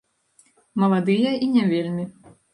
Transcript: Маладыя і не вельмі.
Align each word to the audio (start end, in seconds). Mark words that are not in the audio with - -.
Маладыя 0.85 1.31
і 1.45 1.51
не 1.59 1.63
вельмі. 1.75 2.09